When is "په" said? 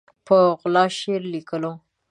0.27-0.37